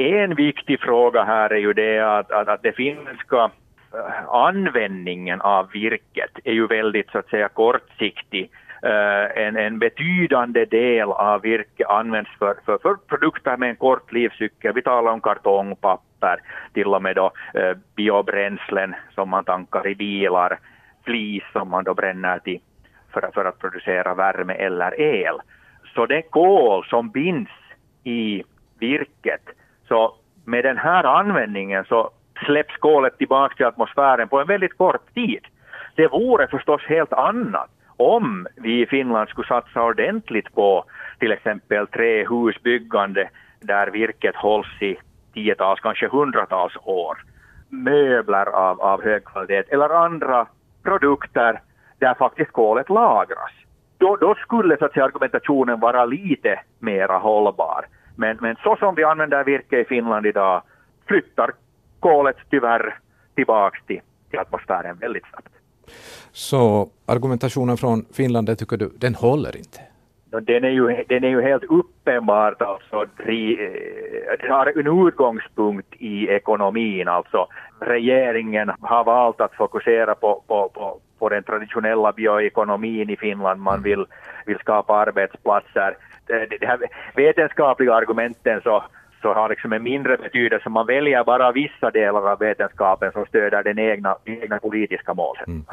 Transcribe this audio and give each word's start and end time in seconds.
en 0.00 0.34
viktig 0.34 0.80
fråga 0.80 1.24
här 1.24 1.52
är 1.52 1.58
ju 1.58 1.72
det 1.72 1.98
att, 2.18 2.32
att, 2.32 2.48
att 2.48 2.62
det 2.62 2.72
finska 2.72 3.50
eh, 3.94 4.28
användningen 4.28 5.40
av 5.40 5.70
virket 5.70 6.30
är 6.44 6.52
ju 6.52 6.66
väldigt 6.66 7.10
så 7.10 7.18
att 7.18 7.28
säga 7.28 7.48
kortsiktig. 7.48 8.50
Eh, 8.82 9.44
en, 9.46 9.56
en 9.56 9.78
betydande 9.78 10.64
del 10.64 11.12
av 11.12 11.42
virke 11.42 11.86
används 11.86 12.30
för, 12.38 12.56
för, 12.64 12.78
för 12.78 12.94
produkter 12.94 13.56
med 13.56 13.70
en 13.70 13.76
kort 13.76 14.12
livscykel. 14.12 14.72
Vi 14.74 14.82
talar 14.82 15.12
om 15.12 15.20
kartongpapper, 15.20 16.40
till 16.72 16.86
och 16.86 17.02
med 17.02 17.16
då, 17.16 17.32
eh, 17.54 17.76
biobränslen 17.96 18.94
som 19.14 19.28
man 19.28 19.44
tankar 19.44 19.86
i 19.86 19.94
bilar, 19.94 20.58
flis 21.04 21.42
som 21.52 21.68
man 21.68 21.84
då 21.84 21.94
bränner 21.94 22.38
till 22.38 22.60
för, 23.12 23.30
för 23.34 23.44
att 23.44 23.58
producera 23.58 24.14
värme 24.14 24.54
eller 24.54 25.00
el. 25.00 25.34
Så 25.94 26.06
det 26.06 26.22
kol 26.22 26.84
som 26.84 27.10
binds 27.10 27.52
i 28.04 28.42
virket, 28.78 29.42
så 29.90 30.14
med 30.44 30.64
den 30.64 30.78
här 30.78 31.04
användningen 31.04 31.84
så 31.84 32.10
släpps 32.46 32.76
kolet 32.76 33.18
tillbaka 33.18 33.54
till 33.54 33.66
atmosfären 33.66 34.28
på 34.28 34.40
en 34.40 34.46
väldigt 34.46 34.76
kort 34.76 35.14
tid. 35.14 35.44
Det 35.94 36.08
vore 36.08 36.46
förstås 36.46 36.82
helt 36.82 37.12
annat 37.12 37.70
om 37.96 38.46
vi 38.56 38.82
i 38.82 38.86
Finland 38.86 39.28
skulle 39.28 39.46
satsa 39.46 39.82
ordentligt 39.82 40.54
på 40.54 40.84
till 41.18 41.32
exempel 41.32 41.86
trähusbyggande 41.86 43.28
där 43.60 43.86
virket 43.90 44.36
hålls 44.36 44.82
i 44.82 44.96
tiotals, 45.34 45.80
kanske 45.80 46.08
hundratals 46.08 46.76
år. 46.82 47.18
Möbler 47.68 48.46
av, 48.46 48.80
av 48.80 49.04
hög 49.04 49.24
kvalitet 49.24 49.74
eller 49.74 50.04
andra 50.04 50.46
produkter 50.82 51.60
där 51.98 52.14
faktiskt 52.14 52.52
kolet 52.52 52.88
lagras. 52.88 53.52
Då, 53.98 54.16
då 54.16 54.34
skulle 54.34 54.76
så 54.76 54.84
att 54.84 54.92
säga, 54.92 55.04
argumentationen 55.04 55.80
vara 55.80 56.04
lite 56.04 56.60
mera 56.78 57.18
hållbar. 57.18 57.84
Men, 58.20 58.36
men 58.40 58.56
så 58.62 58.76
som 58.76 58.94
vi 58.94 59.04
använder 59.04 59.44
virke 59.44 59.80
i 59.80 59.84
Finland 59.84 60.26
idag 60.26 60.62
flyttar 61.06 61.50
kolet 62.00 62.36
tyvärr 62.50 62.98
tillbaks 63.34 63.78
till, 63.86 64.00
till 64.30 64.38
atmosfären 64.38 64.96
väldigt 64.96 65.26
snabbt. 65.30 65.48
Så 66.32 66.88
argumentationen 67.06 67.76
från 67.76 68.04
Finland, 68.12 68.58
tycker 68.58 68.76
du, 68.76 68.90
den 68.98 69.14
håller 69.14 69.56
inte? 69.56 69.80
Den 70.42 70.64
är 70.64 70.70
ju, 70.70 71.04
den 71.08 71.24
är 71.24 71.28
ju 71.28 71.42
helt 71.42 71.64
uppenbart 71.64 72.62
alltså, 72.62 73.04
den 74.40 74.50
har 74.50 74.78
en 74.78 75.06
utgångspunkt 75.08 75.94
i 75.98 76.28
ekonomin. 76.28 77.08
Alltså, 77.08 77.46
regeringen 77.80 78.70
har 78.80 79.04
valt 79.04 79.40
att 79.40 79.54
fokusera 79.54 80.14
på, 80.14 80.42
på, 80.46 80.68
på, 80.74 81.00
på 81.18 81.28
den 81.28 81.42
traditionella 81.42 82.12
bioekonomin 82.12 83.10
i 83.10 83.16
Finland. 83.16 83.60
Man 83.60 83.82
vill, 83.82 84.04
vill 84.46 84.58
skapa 84.58 84.94
arbetsplatser. 84.94 85.96
De 86.60 86.66
här 86.66 86.78
vetenskapliga 87.14 87.94
argumenten 87.94 88.60
så 88.62 88.82
så 89.22 89.32
har 89.34 89.48
liksom 89.48 89.72
en 89.72 89.82
mindre 89.82 90.16
betydelse. 90.16 90.68
Man 90.68 90.86
väljer 90.86 91.24
bara 91.24 91.52
vissa 91.52 91.90
delar 91.90 92.32
av 92.32 92.38
vetenskapen 92.38 93.12
som 93.12 93.26
stöder 93.26 93.62
den 93.62 93.78
egna, 93.78 94.16
egna 94.24 94.58
politiska 94.58 95.14
målen. 95.14 95.44
Mm. 95.46 95.64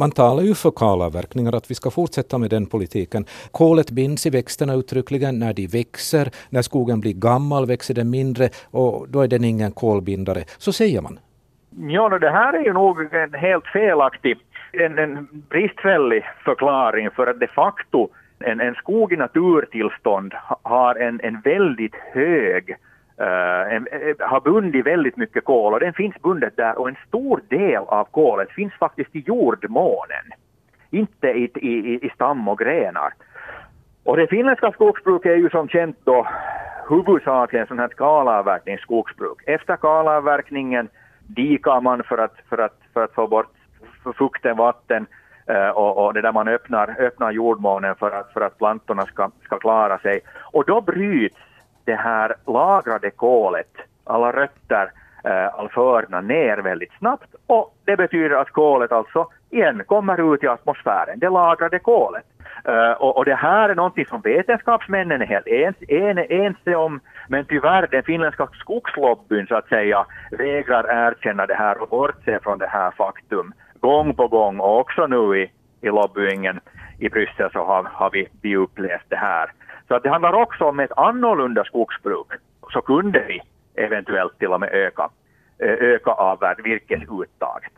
Man 0.00 0.10
talar 0.10 0.42
ju 0.42 0.54
för 0.54 0.70
kalavverkningar, 0.70 1.56
att 1.56 1.70
vi 1.70 1.74
ska 1.74 1.90
fortsätta 1.90 2.38
med 2.38 2.50
den 2.50 2.66
politiken. 2.66 3.24
Kolet 3.52 3.90
binds 3.90 4.26
i 4.26 4.30
växterna 4.30 4.74
uttryckligen 4.74 5.38
när 5.38 5.52
de 5.52 5.66
växer. 5.66 6.28
När 6.50 6.62
skogen 6.62 7.00
blir 7.00 7.12
gammal 7.12 7.66
växer 7.66 7.94
den 7.94 8.10
mindre 8.10 8.48
och 8.70 9.08
då 9.08 9.20
är 9.20 9.28
den 9.28 9.44
ingen 9.44 9.72
kolbindare. 9.72 10.42
Så 10.58 10.72
säger 10.72 11.02
man. 11.02 11.18
Ja, 11.70 12.18
det 12.18 12.30
här 12.30 12.52
är 12.52 12.64
ju 12.64 12.72
nog 12.72 13.14
en 13.14 13.34
helt 13.34 13.66
felaktig, 13.66 14.38
en, 14.72 14.98
en 14.98 15.28
bristfällig 15.50 16.24
förklaring 16.44 17.10
för 17.10 17.26
att 17.26 17.40
de 17.40 17.46
facto 17.46 18.08
en, 18.38 18.60
en 18.60 18.74
skog 18.74 19.12
i 19.12 19.16
naturtillstånd 19.16 20.34
har 20.62 20.94
en, 20.94 21.20
en 21.22 21.40
väldigt 21.40 21.94
hög 21.94 22.76
Uh, 23.20 23.74
en, 23.74 23.86
eh, 23.92 24.28
har 24.28 24.40
bundit 24.40 24.86
väldigt 24.86 25.16
mycket 25.16 25.44
kol 25.44 25.74
och 25.74 25.80
den 25.80 25.92
finns 25.92 26.14
bundet 26.22 26.56
där 26.56 26.78
och 26.78 26.88
en 26.88 26.96
stor 27.08 27.40
del 27.48 27.82
av 27.86 28.04
kolet 28.04 28.50
finns 28.50 28.72
faktiskt 28.72 29.16
i 29.16 29.20
jordmånen, 29.26 30.24
inte 30.90 31.28
i, 31.28 31.50
i, 31.54 32.06
i 32.06 32.10
stam 32.14 32.48
och 32.48 32.58
grenar. 32.58 33.12
Och 34.04 34.16
det 34.16 34.26
finländska 34.26 34.72
skogsbruket 34.72 35.32
är 35.32 35.36
ju 35.36 35.50
som 35.50 35.68
känt 35.68 35.96
då 36.04 36.26
huvudsakligen 36.88 37.66
sån 37.66 37.78
här 37.78 37.88
kalavverkningsskogsbruk. 37.88 39.42
Efter 39.46 39.76
kalavverkningen 39.76 40.88
dikar 41.26 41.80
man 41.80 42.02
för 42.02 42.18
att, 42.18 42.36
för 42.48 42.58
att, 42.58 42.78
för 42.94 43.04
att 43.04 43.12
få 43.12 43.26
bort 43.26 43.52
fukten, 44.18 44.56
vatten 44.56 45.06
Eh, 45.46 45.68
och, 45.68 46.04
och 46.04 46.14
det 46.14 46.20
där 46.20 46.32
man 46.32 46.48
öppnar, 46.48 47.00
öppnar 47.00 47.30
jordmånen 47.30 47.94
för 47.94 48.10
att, 48.10 48.32
för 48.32 48.40
att 48.40 48.58
plantorna 48.58 49.06
ska, 49.06 49.30
ska 49.44 49.58
klara 49.58 49.98
sig. 49.98 50.20
Och 50.52 50.64
då 50.64 50.80
bryts 50.80 51.36
det 51.84 51.94
här 51.94 52.34
lagrade 52.46 53.10
kolet, 53.10 53.72
alla 54.04 54.32
rötter, 54.32 54.90
eh, 55.24 55.54
all 55.54 55.68
förna 55.68 56.20
ner 56.20 56.58
väldigt 56.58 56.92
snabbt 56.98 57.34
och 57.46 57.74
det 57.84 57.96
betyder 57.96 58.36
att 58.36 58.50
kolet 58.50 58.92
alltså 58.92 59.26
igen 59.50 59.82
kommer 59.86 60.34
ut 60.34 60.42
i 60.42 60.46
atmosfären, 60.46 61.18
det 61.18 61.28
lagrade 61.28 61.78
kolet. 61.78 62.24
Uh, 62.68 62.92
och, 62.92 63.16
och, 63.16 63.24
det 63.24 63.34
här 63.34 63.68
är 63.68 63.74
någonting 63.74 64.06
som 64.06 64.20
vetenskapsmännen 64.20 65.22
är 65.22 65.26
helt 65.26 65.46
ens, 65.46 65.76
en, 65.88 66.18
ense 66.18 66.76
om, 66.76 67.00
men 67.28 67.44
tyvärr 67.44 67.88
den 67.90 68.02
finländska 68.02 68.48
skogslobbyn 68.60 69.46
så 69.46 69.54
att 69.56 69.68
säga 69.68 70.06
vägrar 70.30 71.08
erkänna 71.08 71.46
det 71.46 71.54
här 71.54 71.82
och 71.82 71.88
bortse 71.88 72.38
från 72.42 72.58
det 72.58 72.66
här 72.66 72.90
faktum 72.90 73.52
gång 73.80 74.14
på 74.14 74.28
gång 74.28 74.60
och 74.60 74.80
också 74.80 75.06
nu 75.06 75.38
i, 75.38 75.50
i 75.80 75.86
lobbyingen 75.86 76.60
i 76.98 77.08
Bryssel 77.08 77.50
så 77.52 77.58
har, 77.58 77.82
har 77.82 78.10
vi, 78.10 78.28
vi 78.40 78.56
upplevt 78.56 79.04
det 79.08 79.16
här. 79.16 79.52
Så 79.88 79.94
att 79.94 80.02
det 80.02 80.10
handlar 80.10 80.32
också 80.32 80.64
om 80.64 80.80
ett 80.80 80.92
annorlunda 80.96 81.64
skogsbruk. 81.64 82.26
Så 82.72 82.80
kunde 82.80 83.24
vi 83.28 83.40
eventuellt 83.84 84.38
till 84.38 84.52
och 84.52 84.60
med 84.60 84.68
öka, 84.72 85.10
eh, 85.58 85.68
öka 85.68 86.10
avvärd 86.10 86.62
virkesuttaget. 86.64 87.72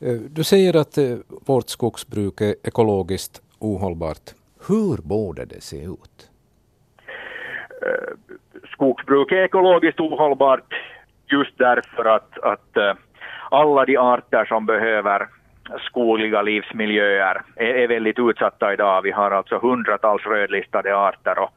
Eh, 0.00 0.14
du 0.30 0.44
säger 0.44 0.76
att 0.76 0.98
vårt 1.46 1.68
skogsbruk 1.68 2.40
är 2.40 2.54
ekologiskt 2.64 3.42
ohållbart. 3.60 4.34
Hur 4.68 5.08
borde 5.08 5.44
det 5.44 5.60
se 5.62 5.84
ut? 5.84 6.30
Eh, 7.82 8.36
skogsbruk 8.72 9.32
är 9.32 9.44
ekologiskt 9.44 10.00
ohållbart 10.00 10.74
just 11.26 11.58
därför 11.58 12.04
att, 12.04 12.38
att 12.38 12.76
eh, 12.76 12.94
alla 13.50 13.84
de 13.84 13.96
arter 13.96 14.44
som 14.44 14.66
behöver 14.66 15.28
skogliga 15.78 16.42
livsmiljöer 16.42 17.42
är, 17.56 17.74
är 17.74 17.88
väldigt 17.88 18.18
utsatta 18.18 18.72
idag. 18.72 19.02
Vi 19.02 19.10
har 19.10 19.30
alltså 19.30 19.58
hundratals 19.58 20.26
rödlistade 20.26 20.96
arter 20.96 21.38
och, 21.38 21.50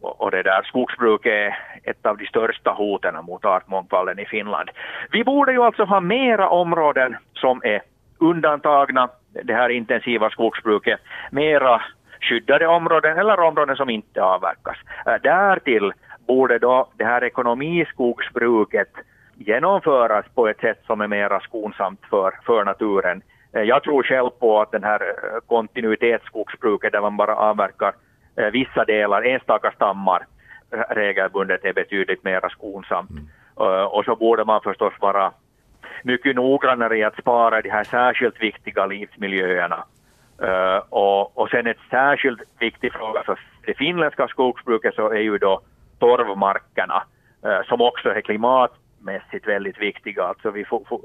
och, 0.00 0.20
och 0.20 0.30
det 0.30 0.42
där 0.42 0.62
skogsbruk 0.62 1.26
är 1.26 1.58
ett 1.82 2.06
av 2.06 2.16
de 2.16 2.26
största 2.26 2.70
hoten 2.70 3.24
mot 3.24 3.44
artmångfalden 3.44 4.18
i 4.18 4.26
Finland. 4.26 4.70
Vi 5.10 5.24
borde 5.24 5.52
ju 5.52 5.62
alltså 5.62 5.84
ha 5.84 6.00
mera 6.00 6.48
områden 6.48 7.16
som 7.34 7.60
är 7.64 7.82
undantagna 8.24 9.08
det 9.42 9.54
här 9.54 9.68
intensiva 9.68 10.30
skogsbruket, 10.30 11.00
mera 11.30 11.82
skyddade 12.20 12.66
områden 12.66 13.18
eller 13.18 13.40
områden 13.40 13.76
som 13.76 13.90
inte 13.90 14.22
avverkas. 14.22 14.76
Äh, 15.06 15.14
därtill 15.22 15.92
borde 16.26 16.58
då 16.58 16.88
det 16.96 17.04
här 17.04 17.24
ekonomiskogsbruket 17.24 18.92
genomföras 19.34 20.26
på 20.34 20.48
ett 20.48 20.60
sätt 20.60 20.82
som 20.86 21.00
är 21.00 21.08
mera 21.08 21.40
skonsamt 21.40 22.00
för, 22.10 22.32
för 22.46 22.64
naturen. 22.64 23.22
Eh, 23.52 23.62
jag 23.62 23.82
tror 23.82 24.02
själv 24.02 24.30
på 24.30 24.60
att 24.60 24.72
den 24.72 24.84
här 24.84 25.00
eh, 25.00 25.40
kontinuitetsskogsbruket 25.46 26.92
där 26.92 27.00
man 27.00 27.16
bara 27.16 27.36
avverkar 27.36 27.94
vissa 28.52 28.84
delar, 28.84 29.22
enstaka 29.22 29.70
stammar 29.70 30.26
regelbundet 30.88 31.64
är 31.64 31.72
betydligt 31.72 32.24
mera 32.24 32.48
skonsamt. 32.48 33.10
Mm. 33.10 33.86
Och 33.86 34.04
så 34.04 34.16
borde 34.16 34.44
man 34.44 34.60
förstås 34.60 34.92
vara 35.00 35.32
mycket 36.04 36.36
noggrannare 36.36 36.98
i 36.98 37.04
att 37.04 37.18
spara 37.18 37.62
de 37.62 37.70
här 37.70 37.84
särskilt 37.84 38.42
viktiga 38.42 38.86
livsmiljöerna. 38.86 39.84
Och, 40.88 41.38
och 41.38 41.48
sen 41.48 41.66
ett 41.66 41.78
särskilt 41.90 42.40
viktig 42.58 42.92
fråga 42.92 43.22
för 43.22 43.38
det 43.66 43.74
finländska 43.74 44.28
skogsbruket 44.28 44.94
så 44.94 45.10
är 45.10 45.20
ju 45.20 45.38
då 45.38 45.60
torvmarkerna 45.98 47.02
som 47.68 47.80
också 47.80 48.08
är 48.08 48.20
klimatmässigt 48.20 49.48
väldigt 49.48 49.78
viktiga. 49.78 50.24
Alltså 50.24 50.50
vi 50.50 50.64
får, 50.64 50.84
får, 50.88 51.00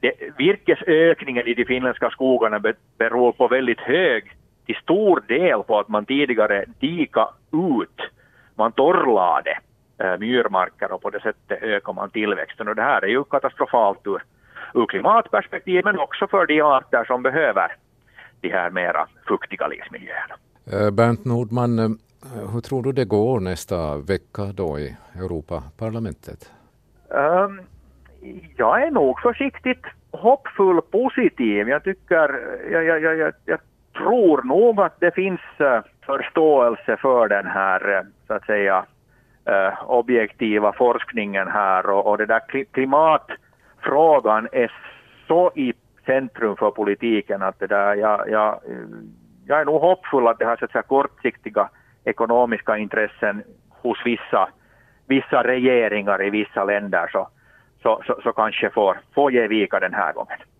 det, 0.00 0.12
virkesökningen 0.38 1.46
i 1.46 1.54
de 1.54 1.64
finländska 1.64 2.10
skogarna 2.10 2.60
beror 2.98 3.32
på 3.32 3.48
väldigt 3.48 3.80
hög, 3.80 4.36
till 4.66 4.76
stor 4.76 5.22
del 5.28 5.62
på 5.62 5.78
att 5.78 5.88
man 5.88 6.04
tidigare 6.04 6.64
dika 6.80 7.28
ut, 7.52 8.00
man 8.54 8.72
torrlade 8.72 9.58
uh, 10.04 10.18
myrmarker 10.18 10.92
och 10.92 11.02
på 11.02 11.10
det 11.10 11.20
sättet 11.20 11.62
ökar 11.62 11.92
man 11.92 12.10
tillväxten 12.10 12.68
och 12.68 12.74
det 12.74 12.82
här 12.82 13.04
är 13.04 13.08
ju 13.08 13.24
katastrofalt 13.24 14.06
ur, 14.06 14.22
ur 14.74 14.86
klimatperspektiv 14.86 15.84
men 15.84 15.98
också 15.98 16.26
för 16.26 16.46
de 16.46 16.60
arter 16.60 17.04
som 17.04 17.22
behöver 17.22 17.76
de 18.40 18.48
här 18.48 18.70
mera 18.70 19.06
fuktiga 19.28 19.66
livsmiljöerna. 19.66 20.34
Eh, 20.72 20.90
Bernt 20.90 21.24
Nordman, 21.24 21.78
eh, 21.78 21.88
hur 22.52 22.60
tror 22.60 22.82
du 22.82 22.92
det 22.92 23.04
går 23.04 23.40
nästa 23.40 23.96
vecka 23.96 24.42
då 24.54 24.78
i 24.78 24.96
Europaparlamentet? 25.16 26.52
Um, 27.08 27.60
jag 28.56 28.82
är 28.82 28.90
nog 28.90 29.20
försiktigt 29.20 29.86
hoppfull 30.10 30.80
positiv. 30.80 31.68
Jag 31.68 31.84
tycker, 31.84 32.40
jag, 32.72 32.84
jag, 32.84 33.02
jag, 33.02 33.32
jag 33.44 33.58
tror 33.96 34.42
nog 34.42 34.80
att 34.80 35.00
det 35.00 35.14
finns 35.14 35.40
uh, 35.60 35.80
förståelse 36.06 36.96
för 36.96 37.28
den 37.28 37.46
här, 37.46 38.06
så 38.26 38.34
att 38.34 38.46
säga, 38.46 38.84
objektiva 39.86 40.72
forskningen 40.72 41.48
här 41.48 41.90
och, 41.90 42.06
och 42.06 42.18
det 42.18 42.26
där 42.26 42.40
frågan 43.82 44.48
är 44.52 44.72
så 45.26 45.52
i 45.54 45.72
centrum 46.06 46.56
för 46.56 46.70
politiken 46.70 47.42
att 47.42 47.58
det 47.58 47.66
där, 47.66 47.94
jag, 47.94 48.30
jag, 48.30 48.60
jag 49.46 49.60
är 49.60 49.64
nog 49.64 49.80
hoppfull 49.80 50.26
att 50.26 50.38
det 50.38 50.44
här 50.44 50.56
så 50.56 50.64
att 50.64 50.72
säga, 50.72 50.82
kortsiktiga 50.82 51.68
ekonomiska 52.04 52.78
intressen 52.78 53.42
hos 53.68 53.98
vissa, 54.04 54.48
vissa 55.06 55.42
regeringar 55.42 56.22
i 56.26 56.30
vissa 56.30 56.64
länder 56.64 57.08
så, 57.12 57.28
så, 57.82 58.02
så, 58.06 58.20
så 58.22 58.32
kanske 58.32 58.70
får, 58.70 59.00
får 59.14 59.32
ge 59.32 59.46
vika 59.46 59.80
den 59.80 59.94
här 59.94 60.12
gången. 60.12 60.38